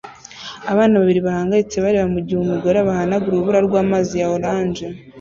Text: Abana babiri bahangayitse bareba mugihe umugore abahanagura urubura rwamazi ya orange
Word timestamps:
Abana 0.71 0.93
babiri 1.01 1.21
bahangayitse 1.27 1.75
bareba 1.83 2.07
mugihe 2.15 2.39
umugore 2.41 2.75
abahanagura 2.79 3.29
urubura 3.35 3.59
rwamazi 3.67 4.13
ya 4.21 4.27
orange 4.37 4.85